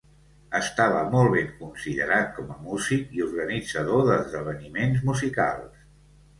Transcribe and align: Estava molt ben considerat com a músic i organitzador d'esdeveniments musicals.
Estava 0.59 1.03
molt 1.11 1.29
ben 1.35 1.51
considerat 1.59 2.33
com 2.39 2.49
a 2.55 2.57
músic 2.63 3.13
i 3.19 3.23
organitzador 3.29 4.03
d'esdeveniments 4.11 5.09
musicals. 5.13 5.89